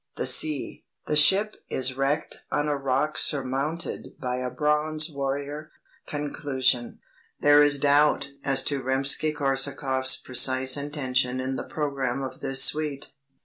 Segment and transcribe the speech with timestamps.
[0.15, 0.83] The Sea.
[1.05, 5.69] The Ship is Wrecked on a Rock Surmounted by a Bronze Warrior.
[6.07, 6.97] Conclusion."
[7.41, 13.11] There is doubt as to Rimsky Korsakoff's precise intention in the programme of this suite.